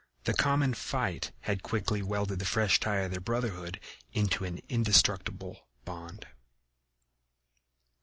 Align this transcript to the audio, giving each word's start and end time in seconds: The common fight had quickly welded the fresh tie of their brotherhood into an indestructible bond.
The 0.23 0.33
common 0.33 0.73
fight 0.73 1.31
had 1.41 1.61
quickly 1.61 2.01
welded 2.01 2.39
the 2.39 2.45
fresh 2.45 2.79
tie 2.79 3.01
of 3.01 3.11
their 3.11 3.19
brotherhood 3.21 3.79
into 4.11 4.43
an 4.45 4.59
indestructible 4.67 5.67
bond. 5.85 6.25